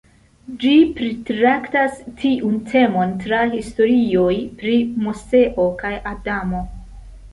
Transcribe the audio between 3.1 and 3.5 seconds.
tra